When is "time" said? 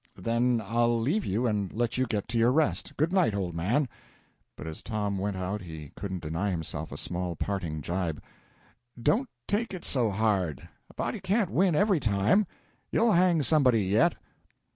11.99-12.47